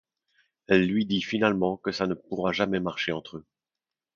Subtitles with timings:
[0.65, 3.45] Elle lui dit finalement que ça ne pourra jamais marcher entre eux.